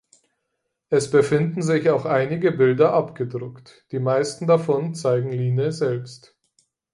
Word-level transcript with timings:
Es 0.89 1.05
finden 1.11 1.61
sich 1.61 1.91
auch 1.91 2.05
einige 2.05 2.51
Bilder 2.51 2.91
abgedruckt, 2.93 3.85
die 3.91 3.99
meisten 3.99 4.47
davon 4.47 4.95
zeigen 4.95 5.31
Line 5.31 5.71
selbst. 5.71 6.35